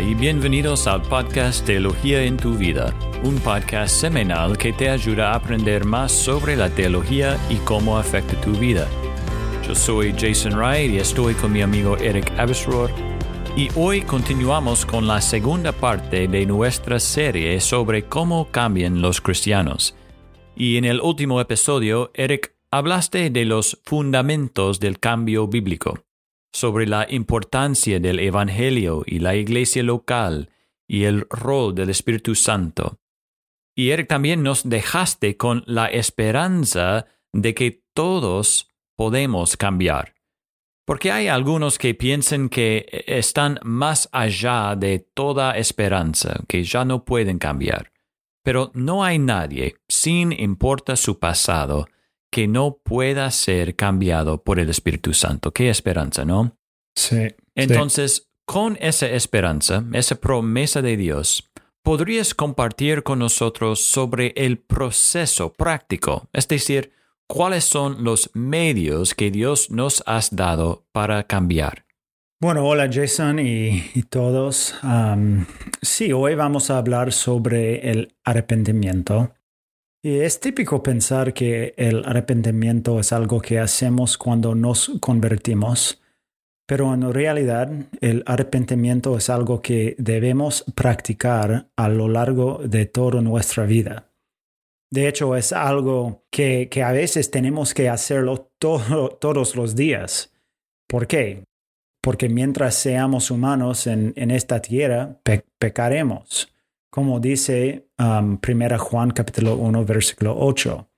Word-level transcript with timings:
Y 0.00 0.14
bienvenidos 0.14 0.86
al 0.88 1.00
podcast 1.00 1.64
Teología 1.64 2.22
en 2.22 2.36
tu 2.36 2.54
vida, 2.54 2.92
un 3.22 3.36
podcast 3.36 3.96
semanal 3.96 4.58
que 4.58 4.72
te 4.72 4.90
ayuda 4.90 5.30
a 5.30 5.36
aprender 5.36 5.86
más 5.86 6.12
sobre 6.12 6.54
la 6.54 6.68
teología 6.68 7.38
y 7.48 7.56
cómo 7.56 7.96
afecta 7.96 8.38
tu 8.42 8.50
vida. 8.52 8.86
Yo 9.66 9.74
soy 9.74 10.12
Jason 10.12 10.54
Wright 10.54 10.92
y 10.92 10.98
estoy 10.98 11.32
con 11.34 11.52
mi 11.52 11.62
amigo 11.62 11.96
Eric 11.96 12.30
Abesrohr 12.36 12.90
y 13.56 13.70
hoy 13.74 14.02
continuamos 14.02 14.84
con 14.84 15.06
la 15.06 15.22
segunda 15.22 15.72
parte 15.72 16.28
de 16.28 16.44
nuestra 16.44 17.00
serie 17.00 17.58
sobre 17.60 18.04
cómo 18.04 18.50
cambian 18.50 19.00
los 19.00 19.22
cristianos. 19.22 19.96
Y 20.54 20.76
en 20.76 20.84
el 20.84 21.00
último 21.00 21.40
episodio, 21.40 22.10
Eric, 22.12 22.54
hablaste 22.70 23.30
de 23.30 23.46
los 23.46 23.80
fundamentos 23.84 24.78
del 24.78 24.98
cambio 24.98 25.48
bíblico 25.48 26.05
sobre 26.56 26.86
la 26.86 27.06
importancia 27.10 28.00
del 28.00 28.18
Evangelio 28.18 29.02
y 29.04 29.18
la 29.18 29.36
iglesia 29.36 29.82
local 29.82 30.48
y 30.88 31.04
el 31.04 31.26
rol 31.28 31.74
del 31.74 31.90
Espíritu 31.90 32.34
Santo. 32.34 32.98
Y 33.74 33.90
Eric 33.90 34.08
también 34.08 34.42
nos 34.42 34.66
dejaste 34.66 35.36
con 35.36 35.64
la 35.66 35.88
esperanza 35.88 37.04
de 37.34 37.54
que 37.54 37.84
todos 37.92 38.70
podemos 38.96 39.58
cambiar. 39.58 40.14
Porque 40.86 41.12
hay 41.12 41.28
algunos 41.28 41.76
que 41.76 41.92
piensan 41.92 42.48
que 42.48 43.04
están 43.06 43.58
más 43.62 44.08
allá 44.12 44.76
de 44.76 45.00
toda 45.00 45.58
esperanza, 45.58 46.40
que 46.48 46.64
ya 46.64 46.86
no 46.86 47.04
pueden 47.04 47.38
cambiar. 47.38 47.92
Pero 48.42 48.70
no 48.72 49.04
hay 49.04 49.18
nadie, 49.18 49.76
sin 49.88 50.32
importa 50.32 50.96
su 50.96 51.18
pasado, 51.18 51.86
que 52.36 52.46
no 52.46 52.82
pueda 52.82 53.30
ser 53.30 53.76
cambiado 53.76 54.44
por 54.44 54.60
el 54.60 54.68
Espíritu 54.68 55.14
Santo. 55.14 55.52
Qué 55.52 55.70
esperanza, 55.70 56.26
¿no? 56.26 56.54
Sí. 56.94 57.34
Entonces, 57.54 58.28
con 58.44 58.76
esa 58.78 59.08
esperanza, 59.08 59.82
esa 59.94 60.16
promesa 60.16 60.82
de 60.82 60.98
Dios, 60.98 61.50
¿podrías 61.82 62.34
compartir 62.34 63.02
con 63.02 63.20
nosotros 63.20 63.82
sobre 63.82 64.34
el 64.36 64.58
proceso 64.58 65.54
práctico? 65.54 66.28
Es 66.34 66.46
decir, 66.46 66.92
¿cuáles 67.26 67.64
son 67.64 68.04
los 68.04 68.28
medios 68.34 69.14
que 69.14 69.30
Dios 69.30 69.70
nos 69.70 70.02
ha 70.04 70.20
dado 70.30 70.84
para 70.92 71.22
cambiar? 71.22 71.86
Bueno, 72.38 72.66
hola 72.66 72.90
Jason 72.92 73.38
y, 73.38 73.80
todos. 74.10 74.74
sí, 75.80 76.12
hoy 76.12 76.34
vamos 76.34 76.68
a 76.68 76.76
hablar 76.76 77.14
sobre 77.14 77.90
el 77.90 78.14
arrepentimiento. 78.24 79.32
Y 80.06 80.20
es 80.20 80.38
típico 80.38 80.84
pensar 80.84 81.34
que 81.34 81.74
el 81.76 82.04
arrepentimiento 82.04 83.00
es 83.00 83.12
algo 83.12 83.40
que 83.40 83.58
hacemos 83.58 84.16
cuando 84.16 84.54
nos 84.54 84.92
convertimos, 85.00 86.00
pero 86.64 86.94
en 86.94 87.12
realidad 87.12 87.72
el 88.00 88.22
arrepentimiento 88.24 89.16
es 89.16 89.28
algo 89.30 89.60
que 89.60 89.96
debemos 89.98 90.64
practicar 90.76 91.70
a 91.74 91.88
lo 91.88 92.06
largo 92.06 92.60
de 92.64 92.86
toda 92.86 93.20
nuestra 93.20 93.64
vida. 93.66 94.12
De 94.92 95.08
hecho, 95.08 95.34
es 95.34 95.52
algo 95.52 96.24
que, 96.30 96.70
a 96.84 96.92
veces 96.92 97.32
tenemos 97.32 97.74
que 97.74 97.88
hacerlo 97.88 98.52
todos 98.60 99.56
los 99.56 99.74
días. 99.74 100.32
¿Por 100.86 101.08
qué? 101.08 101.42
Porque 102.00 102.28
mientras 102.28 102.76
seamos 102.76 103.32
humanos 103.32 103.88
en, 103.88 104.30
esta 104.30 104.62
tierra, 104.62 105.18
pecaremos 105.58 106.55
como 106.90 107.20
dice 107.20 107.88
1 107.98 108.18
um, 108.20 108.38
Juan 108.78 109.10
capítulo 109.10 109.56
1 109.56 109.84
versículo 109.84 110.36
8. 110.38 110.88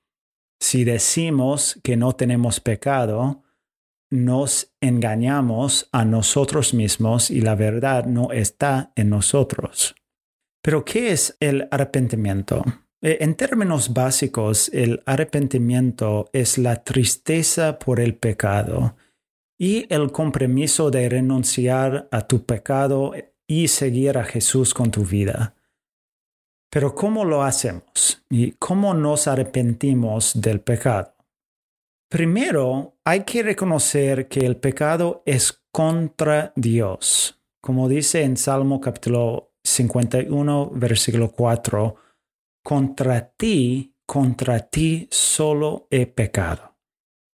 Si 0.60 0.84
decimos 0.84 1.78
que 1.82 1.96
no 1.96 2.14
tenemos 2.14 2.60
pecado, 2.60 3.42
nos 4.10 4.74
engañamos 4.80 5.88
a 5.92 6.04
nosotros 6.04 6.74
mismos 6.74 7.30
y 7.30 7.40
la 7.40 7.54
verdad 7.54 8.06
no 8.06 8.32
está 8.32 8.92
en 8.96 9.10
nosotros. 9.10 9.94
Pero 10.62 10.84
¿qué 10.84 11.12
es 11.12 11.36
el 11.40 11.68
arrepentimiento? 11.70 12.64
Eh, 13.00 13.18
en 13.20 13.34
términos 13.36 13.92
básicos, 13.92 14.70
el 14.72 15.02
arrepentimiento 15.06 16.30
es 16.32 16.58
la 16.58 16.82
tristeza 16.82 17.78
por 17.78 18.00
el 18.00 18.16
pecado 18.16 18.96
y 19.58 19.86
el 19.92 20.10
compromiso 20.10 20.90
de 20.90 21.08
renunciar 21.08 22.08
a 22.10 22.26
tu 22.26 22.44
pecado 22.44 23.12
y 23.46 23.68
seguir 23.68 24.18
a 24.18 24.24
Jesús 24.24 24.74
con 24.74 24.90
tu 24.90 25.04
vida. 25.04 25.54
Pero 26.70 26.94
¿cómo 26.94 27.24
lo 27.24 27.42
hacemos? 27.42 28.22
¿Y 28.28 28.52
cómo 28.52 28.92
nos 28.92 29.26
arrepentimos 29.26 30.38
del 30.38 30.60
pecado? 30.60 31.14
Primero, 32.10 32.98
hay 33.04 33.24
que 33.24 33.42
reconocer 33.42 34.28
que 34.28 34.40
el 34.40 34.56
pecado 34.56 35.22
es 35.24 35.62
contra 35.72 36.52
Dios. 36.56 37.40
Como 37.62 37.88
dice 37.88 38.22
en 38.22 38.36
Salmo 38.36 38.80
capítulo 38.80 39.52
51, 39.64 40.70
versículo 40.74 41.30
4, 41.30 41.96
contra 42.62 43.30
ti, 43.30 43.94
contra 44.06 44.60
ti 44.60 45.08
solo 45.10 45.86
he 45.90 46.06
pecado. 46.06 46.76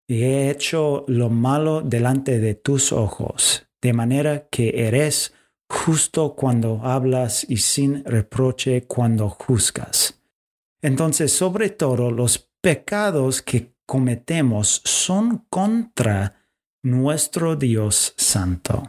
Y 0.09 0.23
he 0.23 0.51
hecho 0.51 1.05
lo 1.09 1.31
malo 1.31 1.81
delante 1.81 2.39
de 2.39 2.55
tus 2.55 2.93
ojos, 2.93 3.67
de 3.81 3.93
manera 3.93 4.49
que 4.49 4.87
eres 4.87 5.35
justo 5.69 6.35
cuando 6.35 6.81
hablas 6.83 7.47
y 7.49 7.59
sin 7.59 8.05
reproche 8.05 8.87
cuando 8.87 9.29
juzgas. 9.29 10.23
Entonces, 10.83 11.33
sobre 11.33 11.71
todo, 11.71 12.11
los 12.11 12.51
pecados 12.61 13.43
que 13.43 13.75
cometemos 13.87 14.83
son 14.85 15.47
contra 15.49 16.47
nuestro 16.83 17.57
Dios 17.57 18.15
Santo. 18.17 18.83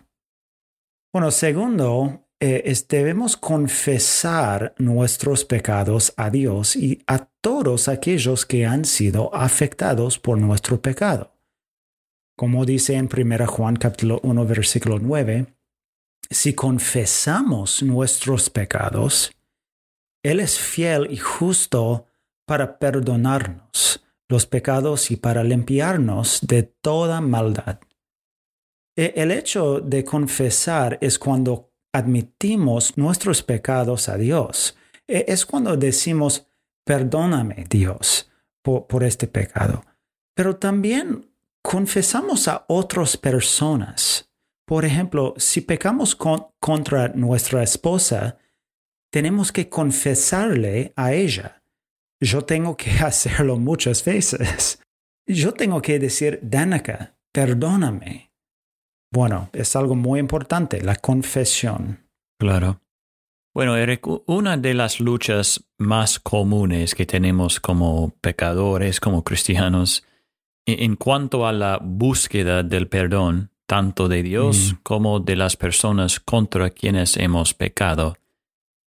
Bueno, 1.14 1.32
segundo, 1.32 2.28
eh, 2.42 2.74
debemos 2.90 3.38
confesar 3.38 4.76
nuestros 4.78 5.46
pecados 5.46 6.14
a 6.18 6.30
Dios 6.30 6.76
y 6.76 7.02
a 7.08 7.30
todos 7.42 7.88
aquellos 7.88 8.46
que 8.46 8.66
han 8.66 8.84
sido 8.84 9.34
afectados 9.34 10.20
por 10.20 10.38
nuestro 10.38 10.82
pecado. 10.82 11.34
Como 12.38 12.66
dice 12.66 12.96
en 12.96 13.08
1 13.08 13.48
Juan 13.48 13.78
capítulo 13.78 14.20
1 14.24 14.46
versículo 14.46 15.00
9, 15.00 15.48
si 16.30 16.54
confesamos 16.54 17.84
nuestros 17.84 18.50
pecados, 18.50 19.32
Él 20.24 20.40
es 20.40 20.58
fiel 20.58 21.08
y 21.12 21.18
justo 21.18 22.06
para 22.46 22.80
perdonarnos 22.80 24.04
los 24.28 24.46
pecados 24.46 25.12
y 25.12 25.18
para 25.18 25.44
limpiarnos 25.44 26.40
de 26.42 26.64
toda 26.64 27.22
maldad. 27.22 27.80
E, 28.96 29.14
el 29.16 29.32
hecho 29.32 29.80
de 29.80 30.04
confesar 30.04 30.98
es 31.02 31.20
cuando 31.20 31.72
admitimos 31.94 32.98
nuestros 32.98 33.44
pecados 33.44 34.10
a 34.10 34.18
Dios. 34.18 34.76
E, 35.08 35.26
es 35.28 35.46
cuando 35.46 35.78
decimos, 35.78 36.48
perdóname 36.84 37.66
Dios 37.70 38.32
por, 38.62 38.88
por 38.88 39.04
este 39.04 39.28
pecado. 39.28 39.84
Pero 40.34 40.56
también 40.56 41.30
confesamos 41.62 42.48
a 42.48 42.66
otras 42.68 43.18
personas 43.18 44.30
por 44.66 44.84
ejemplo, 44.84 45.34
si 45.38 45.62
pecamos 45.62 46.16
contra 46.16 47.10
nuestra 47.10 47.62
esposa, 47.62 48.38
tenemos 49.12 49.52
que 49.52 49.70
confesarle 49.70 50.92
a 50.96 51.14
ella. 51.14 51.64
Yo 52.20 52.42
tengo 52.42 52.76
que 52.76 52.92
hacerlo 53.00 53.58
muchas 53.58 54.04
veces. 54.04 54.82
Yo 55.28 55.54
tengo 55.54 55.82
que 55.82 56.00
decir, 56.00 56.40
Danica, 56.42 57.16
perdóname. 57.32 58.32
Bueno, 59.12 59.50
es 59.54 59.76
algo 59.76 59.96
muy 59.96 60.20
importante, 60.20 60.82
la 60.82 60.96
confesión. 60.96 62.10
Claro. 62.40 62.82
Bueno, 63.54 63.78
Eric, 63.78 64.06
una 64.26 64.58
de 64.58 64.74
las 64.74 65.00
luchas 65.00 65.64
más 65.78 66.20
comunes 66.20 66.94
que 66.94 67.06
tenemos 67.06 67.62
como 67.62 68.14
pecadores, 68.20 69.00
como 69.00 69.24
cristianos, 69.24 70.04
en 70.66 70.98
cuanto 70.98 71.48
a 71.48 71.54
la 71.54 71.80
búsqueda 71.82 72.64
del 72.64 72.90
perdón, 72.90 73.52
tanto 73.66 74.08
de 74.08 74.24
Dios 74.24 74.74
mm. 74.74 74.78
como 74.84 75.20
de 75.20 75.36
las 75.36 75.58
personas 75.58 76.20
contra 76.20 76.70
quienes 76.70 77.18
hemos 77.18 77.54
pecado, 77.54 78.18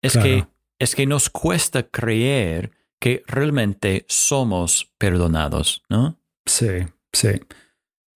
es, 0.03 0.17
que, 0.17 0.47
es 0.79 0.94
que 0.94 1.06
nos 1.06 1.31
cuesta 1.31 1.85
creer 1.85 2.73
que 3.00 3.23
realmente 3.26 4.05
somos 4.09 4.93
perdonados, 4.99 5.82
¿no? 5.88 6.19
Sí, 6.47 6.85
sí. 7.12 7.41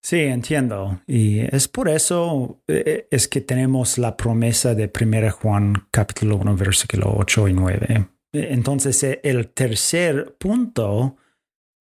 Sí, 0.03 0.21
entiendo. 0.21 1.03
Y 1.07 1.41
es 1.55 1.69
por 1.69 1.89
eso 1.89 2.63
eh, 2.69 2.83
eh, 2.87 3.09
es 3.11 3.29
que 3.29 3.41
tenemos 3.41 3.99
la 3.99 4.17
promesa 4.17 4.75
de 4.75 4.91
1 4.91 5.31
Juan 5.33 5.89
capítulo 5.91 6.37
1, 6.37 6.57
versículo 6.57 7.15
8 7.17 7.49
y 7.49 7.53
9. 7.53 8.09
Entonces, 8.33 9.03
eh, 9.03 9.21
el 9.25 9.49
tercer 9.49 10.37
punto 10.39 11.17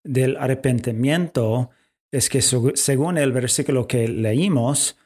del 0.03 0.35
arrepentimiento 0.37 1.69
es 2.11 2.29
que 2.29 2.41
según 2.41 3.17
el 3.17 3.31
versículo 3.31 3.87
que 3.87 4.07
leímos, 4.07 4.97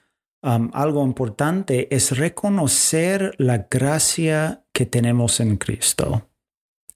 um, 0.44 0.70
algo 0.74 1.04
importante 1.04 1.94
es 1.94 2.18
reconocer 2.18 3.34
la 3.38 3.68
gracia 3.70 4.64
que 4.72 4.86
tenemos 4.86 5.40
en 5.40 5.58
Cristo. 5.58 6.30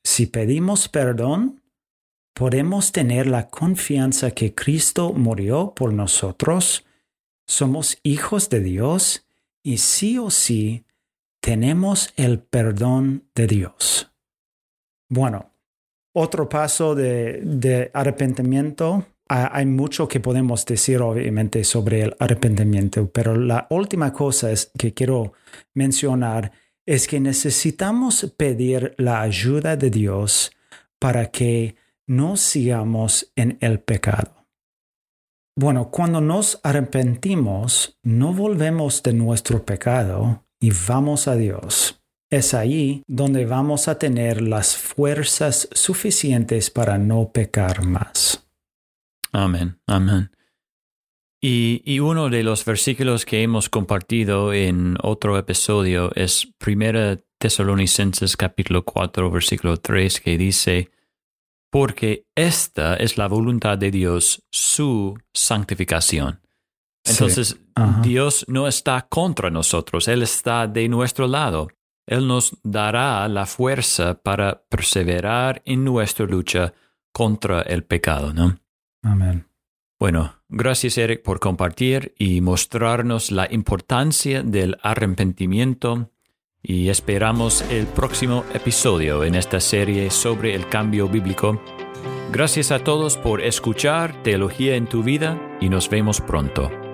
Si 0.04 0.28
pedimos 0.28 0.88
perdón, 0.88 1.62
podemos 2.34 2.92
tener 2.92 3.28
la 3.28 3.50
confianza 3.50 4.32
que 4.32 4.54
Cristo 4.54 5.14
murió 5.14 5.74
por 5.76 5.94
nosotros, 5.94 6.86
somos 7.48 7.98
hijos 8.04 8.50
de 8.50 8.60
Dios 8.60 9.26
y 9.64 9.78
sí 9.78 10.18
o 10.18 10.30
sí 10.30 10.86
tenemos 11.42 12.14
el 12.18 12.40
perdón 12.40 13.30
de 13.36 13.48
Dios. 13.48 14.12
Bueno, 15.10 15.52
otro 16.14 16.50
paso 16.50 16.96
de, 16.96 17.92
arrepentimiento 17.94 19.06
hay 19.28 19.66
mucho 19.66 20.08
que 20.08 20.20
podemos 20.20 20.66
decir 20.66 21.02
obviamente 21.02 21.64
sobre 21.64 22.04
el 22.04 22.16
arrepentimiento, 22.20 23.10
pero 23.10 23.36
la 23.36 23.68
última 23.70 24.14
cosa 24.14 24.50
que 24.78 24.94
quiero 24.94 25.34
mencionar 25.74 26.52
es 26.86 27.08
que 27.08 27.20
necesitamos 27.20 28.34
pedir 28.38 28.94
la 28.98 29.22
ayuda 29.22 29.76
de 29.76 29.90
Dios 29.90 30.52
para 31.00 31.32
que 31.32 31.76
no 32.08 32.38
sigamos 32.38 33.32
en 33.36 33.58
el 33.62 33.80
pecado. 33.80 34.46
Bueno, 35.58 35.90
cuando 35.90 36.22
nos 36.22 36.60
arrepentimos, 36.64 37.98
no 38.04 38.34
volvemos 38.34 39.02
de 39.02 39.14
nuestro 39.14 39.66
pecado 39.66 40.44
y 40.60 40.72
vamos 40.88 41.28
a 41.28 41.36
Dios. 41.36 42.04
Es 42.30 42.54
ahí 42.54 43.02
donde 43.08 43.46
vamos 43.46 43.88
a 43.88 43.98
tener 43.98 44.42
las 44.42 44.76
fuerzas 44.76 45.70
suficientes 45.72 46.70
para 46.70 46.98
no 46.98 47.32
pecar 47.32 47.86
más. 47.86 48.45
Amén, 49.36 49.82
amén. 49.86 50.32
Y, 51.42 52.00
uno 52.00 52.30
de 52.30 52.42
los 52.42 52.64
versículos 52.64 53.26
que 53.26 53.44
hemos 53.44 53.68
compartido 53.70 54.54
en 54.54 54.96
otro 55.04 55.38
episodio 55.38 56.10
es 56.16 56.48
1 56.66 57.18
Tesalonicenses 57.38 58.38
capítulo 58.38 58.86
4 58.86 59.30
versículo 59.30 59.76
3 59.78 60.22
que 60.22 60.38
dice, 60.38 60.90
porque 61.70 62.26
esta 62.34 62.96
es 62.96 63.18
la 63.18 63.28
voluntad 63.28 63.78
de 63.78 63.92
Dios, 63.92 64.42
su 64.50 65.20
santificación. 65.34 66.40
Entonces, 67.04 67.60
Dios 68.02 68.46
no 68.48 68.70
está 68.70 69.06
contra 69.10 69.50
nosotros, 69.50 70.08
Él 70.08 70.24
está 70.24 70.66
de 70.66 70.88
nuestro 70.88 71.28
lado. 71.28 71.68
Él 72.08 72.26
nos 72.26 72.58
dará 72.64 73.28
la 73.28 73.46
fuerza 73.46 74.14
para 74.16 74.64
perseverar 74.70 75.62
en 75.66 75.84
nuestra 75.84 76.26
lucha 76.26 76.74
contra 77.12 77.62
el 77.64 77.84
pecado, 77.84 78.34
¿no? 78.34 78.65
Bueno, 80.00 80.36
gracias 80.50 80.98
Eric 80.98 81.22
por 81.22 81.40
compartir 81.40 82.14
y 82.18 82.42
mostrarnos 82.42 83.32
la 83.32 83.48
importancia 83.52 84.44
del 84.44 84.78
arrepentimiento 84.82 86.12
y 86.62 86.90
esperamos 86.90 87.62
el 87.70 87.86
próximo 87.86 88.44
episodio 88.54 89.24
en 89.24 89.36
esta 89.36 89.60
serie 89.60 90.10
sobre 90.10 90.56
el 90.56 90.68
cambio 90.68 91.08
bíblico. 91.08 91.62
Gracias 92.32 92.72
a 92.72 92.84
todos 92.84 93.18
por 93.18 93.42
escuchar 93.42 94.22
Teología 94.24 94.76
en 94.76 94.88
tu 94.88 95.04
vida 95.04 95.40
y 95.62 95.70
nos 95.70 95.90
vemos 95.90 96.20
pronto. 96.20 96.85